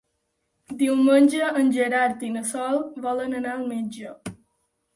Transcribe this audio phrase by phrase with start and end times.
[0.79, 4.19] Diumenge en Gerard i na Sol volen anar al metge.